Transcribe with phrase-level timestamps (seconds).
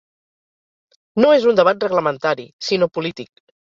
[1.21, 3.33] No és un debat reglamentari, sinó polític.